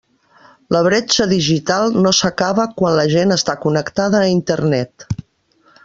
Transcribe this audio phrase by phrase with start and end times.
[0.75, 5.11] La bretxa digital no s'acaba quan la gent està connectada a Internet.